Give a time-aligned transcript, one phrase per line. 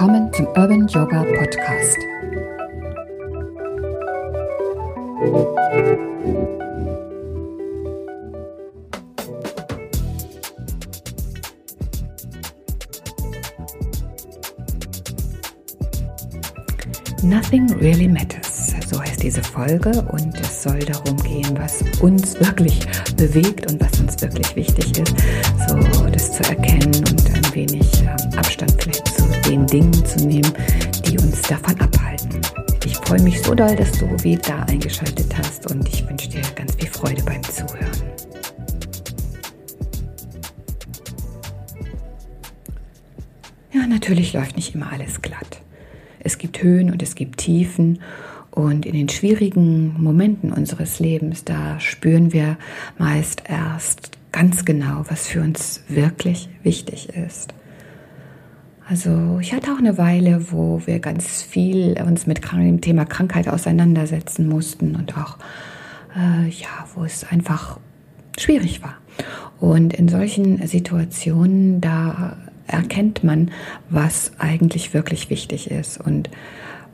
[0.00, 1.98] Willkommen zum Urban Yoga Podcast.
[17.22, 18.74] Nothing really matters.
[18.88, 22.80] So heißt diese Folge und es soll darum gehen, was uns wirklich
[23.18, 25.14] bewegt und was uns wirklich wichtig ist.
[25.68, 30.52] So das zu erkennen und ein wenig ähm, Abstand vielleicht zu den Dingen zu nehmen,
[31.06, 32.42] die uns davon abhalten.
[32.84, 36.74] Ich freue mich so doll, dass du wieder eingeschaltet hast und ich wünsche dir ganz
[36.74, 38.02] viel Freude beim Zuhören.
[43.72, 45.62] Ja, natürlich läuft nicht immer alles glatt.
[46.18, 48.02] Es gibt Höhen und es gibt Tiefen.
[48.50, 52.58] Und in den schwierigen Momenten unseres Lebens, da spüren wir
[52.98, 57.54] meist erst ganz genau, was für uns wirklich wichtig ist.
[58.88, 63.48] Also ich hatte auch eine Weile, wo wir ganz viel uns mit dem Thema Krankheit
[63.48, 65.38] auseinandersetzen mussten und auch,
[66.16, 67.78] äh, ja, wo es einfach
[68.36, 68.96] schwierig war.
[69.60, 72.36] Und in solchen Situationen, da
[72.66, 73.50] erkennt man,
[73.90, 76.00] was eigentlich wirklich wichtig ist.
[76.00, 76.30] Und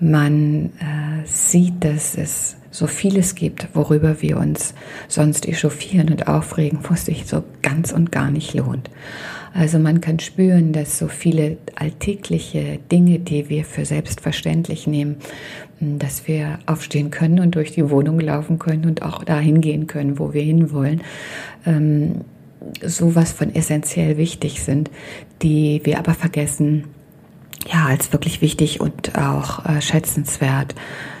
[0.00, 4.74] man äh, sieht, dass es so vieles gibt, worüber wir uns
[5.06, 8.90] sonst echauffieren und aufregen, wo es sich so ganz und gar nicht lohnt.
[9.54, 15.16] Also man kann spüren, dass so viele alltägliche Dinge, die wir für selbstverständlich nehmen,
[15.80, 20.18] dass wir aufstehen können und durch die Wohnung laufen können und auch dahin gehen können,
[20.18, 21.02] wo wir hinwollen,
[21.66, 22.22] ähm,
[22.80, 24.90] sowas von essentiell wichtig sind,
[25.42, 26.84] die wir aber vergessen,
[27.70, 30.74] ja, als wirklich wichtig und auch äh, schätzenswert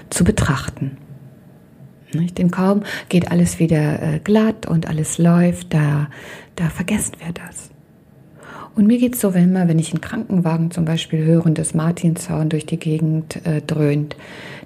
[0.08, 0.96] zu betrachten.
[2.12, 6.08] Denn kaum geht alles wieder äh, glatt und alles läuft, da,
[6.56, 7.70] da vergessen wir das.
[8.74, 11.58] Und mir geht es so, wenn immer, wenn ich einen Krankenwagen zum Beispiel höre und
[11.58, 14.16] das Martinshorn durch die Gegend äh, dröhnt,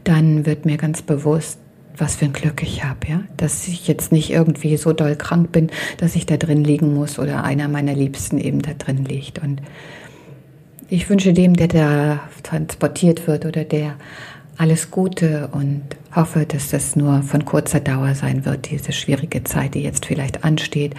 [0.05, 1.59] dann wird mir ganz bewusst,
[1.97, 5.51] was für ein Glück ich habe, ja, dass ich jetzt nicht irgendwie so doll krank
[5.53, 9.39] bin, dass ich da drin liegen muss oder einer meiner Liebsten eben da drin liegt.
[9.43, 9.63] Und
[10.89, 13.95] ich wünsche dem, der da transportiert wird oder der
[14.59, 15.83] alles Gute und
[16.15, 20.45] hoffe, dass das nur von kurzer Dauer sein wird, diese schwierige Zeit, die jetzt vielleicht
[20.45, 20.95] ansteht.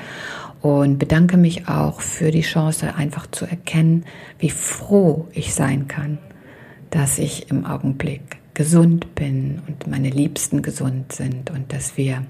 [0.62, 4.06] Und bedanke mich auch für die Chance, einfach zu erkennen,
[4.40, 6.18] wie froh ich sein kann,
[6.90, 12.26] dass ich im Augenblick gesund bin und meine Liebsten gesund sind und dass wir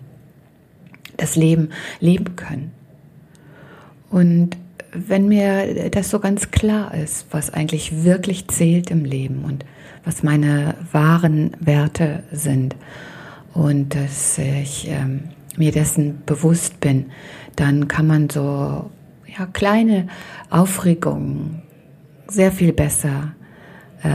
[1.16, 2.72] das Leben leben können.
[4.10, 4.58] Und
[5.08, 9.66] wenn mir das so ganz klar ist, was eigentlich wirklich zählt im Leben und
[10.04, 12.76] was meine wahren Werte sind
[13.54, 17.08] und dass ich ähm, mir dessen bewusst bin,
[17.56, 18.90] dann kann man so
[19.38, 20.08] ja, kleine
[20.50, 21.62] Aufregungen
[22.28, 23.34] sehr viel besser
[24.04, 24.08] äh,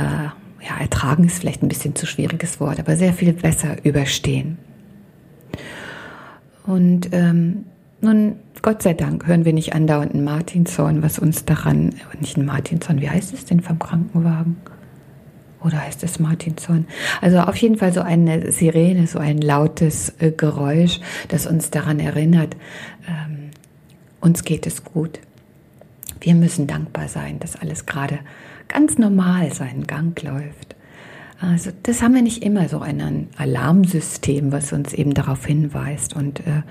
[0.64, 4.58] ja, ertragen ist vielleicht ein bisschen zu schwieriges Wort, aber sehr viel besser überstehen.
[6.64, 7.64] Und ähm,
[8.02, 12.44] nun, Gott sei Dank, hören wir nicht andauernd einen Martinshorn, was uns daran, nicht ein
[12.44, 14.56] Martinshorn, wie heißt es denn vom Krankenwagen?
[15.64, 16.86] Oder heißt es Martinshorn?
[17.20, 22.00] Also auf jeden Fall so eine Sirene, so ein lautes äh, Geräusch, das uns daran
[22.00, 22.56] erinnert,
[23.08, 23.50] ähm,
[24.20, 25.20] uns geht es gut.
[26.20, 28.18] Wir müssen dankbar sein, dass alles gerade
[28.68, 30.76] ganz normal seinen Gang läuft.
[31.42, 36.14] Also das haben wir nicht immer so ein Alarmsystem, was uns eben darauf hinweist.
[36.14, 36.62] Und äh,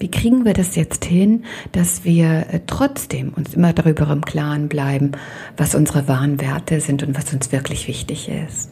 [0.00, 4.66] wie kriegen wir das jetzt hin, dass wir äh, trotzdem uns immer darüber im Klaren
[4.66, 5.12] bleiben,
[5.56, 8.70] was unsere wahren Werte sind und was uns wirklich wichtig ist?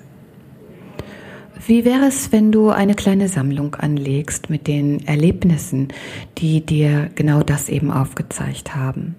[1.65, 5.89] Wie wäre es, wenn du eine kleine Sammlung anlegst mit den Erlebnissen,
[6.37, 9.15] die dir genau das eben aufgezeigt haben?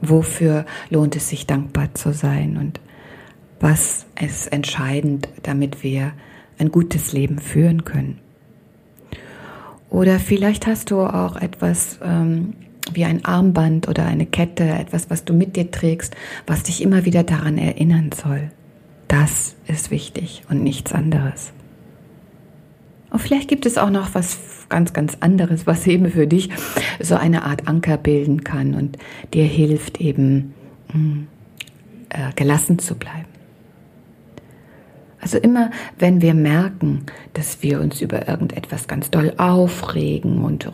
[0.00, 2.80] Wofür lohnt es sich dankbar zu sein und
[3.60, 6.12] was ist entscheidend, damit wir
[6.58, 8.18] ein gutes Leben führen können?
[9.90, 12.54] Oder vielleicht hast du auch etwas ähm,
[12.92, 16.14] wie ein Armband oder eine Kette, etwas, was du mit dir trägst,
[16.46, 18.50] was dich immer wieder daran erinnern soll.
[19.08, 21.52] Das ist wichtig und nichts anderes.
[23.10, 24.38] Und vielleicht gibt es auch noch was
[24.68, 26.50] ganz, ganz anderes, was eben für dich
[27.00, 28.98] so eine Art Anker bilden kann und
[29.32, 30.54] dir hilft eben
[30.92, 31.26] hm,
[32.10, 33.27] äh, gelassen zu bleiben.
[35.20, 40.70] Also immer, wenn wir merken, dass wir uns über irgendetwas ganz doll aufregen und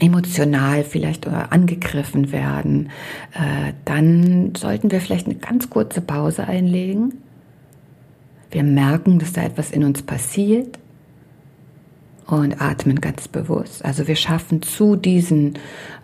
[0.00, 2.90] emotional vielleicht angegriffen werden,
[3.34, 7.14] äh, dann sollten wir vielleicht eine ganz kurze Pause einlegen.
[8.50, 10.78] Wir merken, dass da etwas in uns passiert
[12.26, 13.84] und atmen ganz bewusst.
[13.84, 15.54] Also wir schaffen zu diesen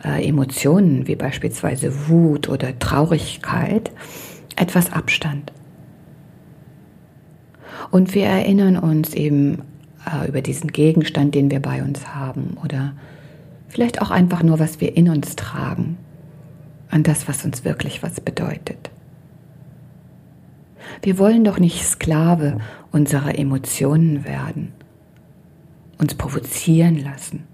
[0.05, 3.91] äh, Emotionen wie beispielsweise Wut oder Traurigkeit
[4.57, 5.53] etwas Abstand.
[7.91, 9.63] Und wir erinnern uns eben
[10.07, 12.93] äh, über diesen Gegenstand, den wir bei uns haben oder
[13.69, 15.97] vielleicht auch einfach nur, was wir in uns tragen,
[16.91, 18.91] an das, was uns wirklich was bedeutet.
[21.03, 22.59] Wir wollen doch nicht Sklave
[22.93, 24.73] unserer Emotionen werden,
[25.99, 27.45] uns provozieren lassen,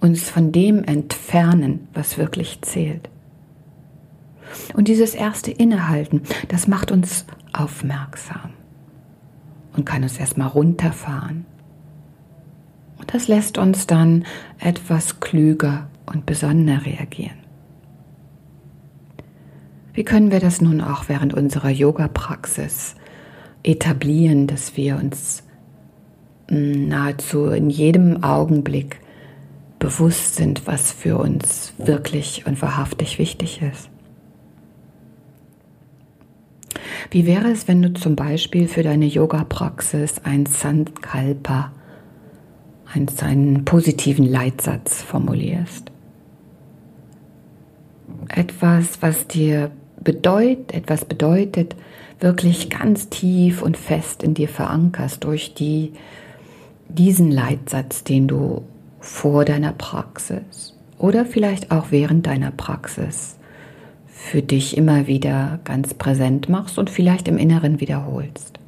[0.00, 3.08] uns von dem entfernen, was wirklich zählt.
[4.74, 8.49] Und dieses erste Innehalten, das macht uns aufmerksam
[9.80, 11.46] und kann uns erstmal runterfahren.
[12.98, 14.26] Und das lässt uns dann
[14.58, 17.38] etwas klüger und besonnener reagieren.
[19.94, 22.94] Wie können wir das nun auch während unserer Yoga-Praxis
[23.62, 25.44] etablieren, dass wir uns
[26.48, 29.00] hm, nahezu in jedem Augenblick
[29.78, 33.88] bewusst sind, was für uns wirklich und wahrhaftig wichtig ist?
[37.10, 41.72] Wie wäre es, wenn du zum Beispiel für deine Yoga-Praxis ein Sankalpa,
[42.94, 45.90] einen positiven Leitsatz formulierst?
[48.28, 51.74] Etwas, was dir bedeutet, etwas bedeutet,
[52.20, 55.92] wirklich ganz tief und fest in dir verankerst durch die,
[56.88, 58.62] diesen Leitsatz, den du
[59.00, 63.39] vor deiner Praxis oder vielleicht auch während deiner Praxis
[64.22, 68.60] für dich immer wieder ganz präsent machst und vielleicht im Inneren wiederholst.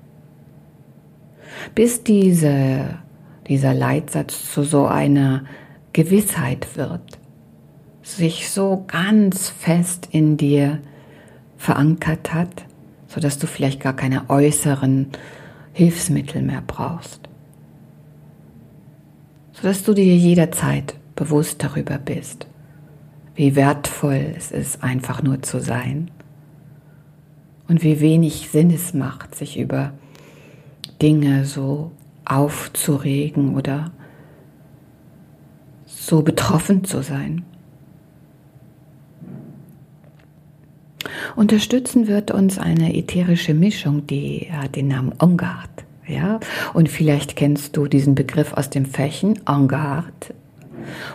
[1.75, 2.99] Bis diese,
[3.46, 5.44] dieser Leitsatz zu so einer
[5.93, 7.19] Gewissheit wird,
[8.02, 10.81] sich so ganz fest in dir
[11.58, 12.64] verankert hat,
[13.06, 15.08] sodass du vielleicht gar keine äußeren
[15.75, 17.20] Hilfsmittel mehr brauchst.
[19.52, 22.46] Sodass du dir jederzeit bewusst darüber bist,
[23.34, 26.11] wie wertvoll es ist, einfach nur zu sein
[27.69, 29.93] und wie wenig Sinn es macht, sich über
[31.00, 31.93] Dinge so
[32.25, 33.90] aufzuregen oder
[35.87, 37.44] so betroffen zu sein.
[41.37, 45.70] Unterstützen wird uns eine ätherische Mischung, die hat den Namen Ongard.
[46.06, 46.40] Ja?
[46.75, 49.40] Und vielleicht kennst du diesen Begriff aus dem Fächen.
[49.46, 50.35] Ongard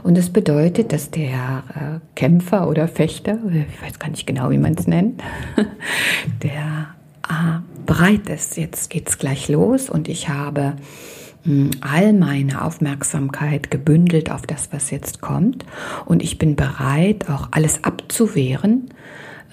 [0.04, 4.58] und es bedeutet, dass der äh, Kämpfer oder Fechter, ich weiß gar nicht genau, wie
[4.58, 5.22] man es nennt,
[6.44, 6.96] der
[7.28, 8.58] äh, bereit ist.
[8.58, 10.74] Jetzt geht es gleich los und ich habe
[11.44, 15.66] mh, hm, all meine Aufmerksamkeit gebündelt auf das, was jetzt kommt.
[16.06, 18.90] Und ich bin bereit, auch alles abzuwehren,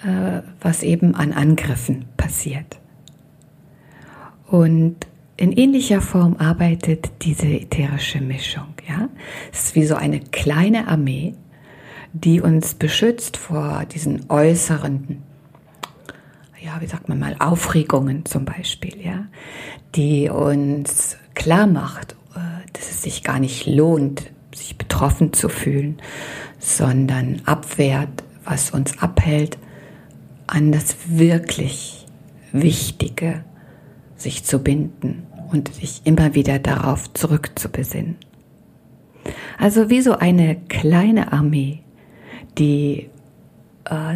[0.03, 2.77] äh, was eben an Angriffen passiert.
[4.47, 4.95] Und
[5.37, 8.73] in ähnlicher Form arbeitet diese ätherische Mischung.
[8.87, 9.09] Ja?
[9.51, 11.33] Es ist wie so eine kleine Armee,
[12.13, 15.21] die uns beschützt vor diesen äußeren,
[16.61, 19.25] ja, wie sagt man mal, Aufregungen zum Beispiel, ja,
[19.95, 22.39] die uns klar macht, äh,
[22.71, 25.97] dass es sich gar nicht lohnt, sich betroffen zu fühlen,
[26.57, 29.57] sondern abwehrt, was uns abhält,
[30.47, 32.05] an das wirklich
[32.53, 33.43] Wichtige
[34.15, 38.15] sich zu binden und sich immer wieder darauf zurückzubesinnen.
[39.57, 41.79] Also wie so eine kleine Armee,
[42.57, 43.09] die,
[43.85, 44.15] äh,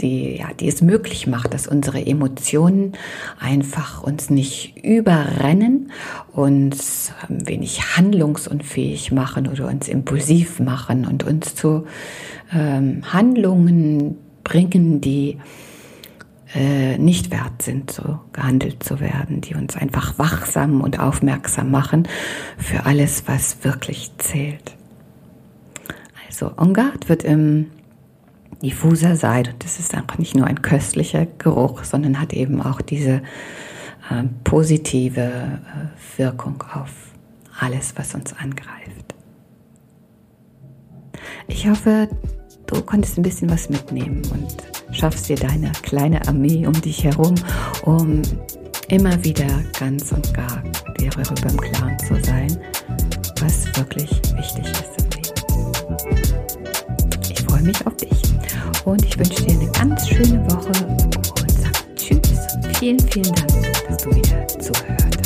[0.00, 2.92] die, ja, die es möglich macht, dass unsere Emotionen
[3.38, 5.92] einfach uns nicht überrennen,
[6.32, 11.86] uns ein wenig handlungsunfähig machen oder uns impulsiv machen und uns zu
[12.52, 15.38] ähm, Handlungen bringen, die
[16.54, 22.08] äh, nicht wert sind, so gehandelt zu werden, die uns einfach wachsam und aufmerksam machen
[22.58, 24.76] für alles, was wirklich zählt.
[26.26, 27.66] Also En Garde wird im
[28.62, 32.80] diffuser sein und das ist einfach nicht nur ein köstlicher Geruch, sondern hat eben auch
[32.80, 33.22] diese
[34.10, 36.90] äh, positive äh, Wirkung auf
[37.58, 39.14] alles, was uns angreift.
[41.46, 42.08] Ich hoffe,
[42.70, 44.56] du konntest ein bisschen was mitnehmen und
[44.94, 47.34] schaffst dir deine kleine Armee um dich herum,
[47.82, 48.22] um
[48.88, 49.48] immer wieder
[49.78, 50.62] ganz und gar
[50.98, 52.58] dir darüber im Klaren zu sein,
[53.40, 55.30] was wirklich wichtig ist im Leben.
[57.30, 58.22] Ich freue mich auf dich
[58.84, 62.40] und ich wünsche dir eine ganz schöne Woche und sage Tschüss.
[62.78, 65.19] Vielen, vielen Dank, dass du wieder zugehört hast.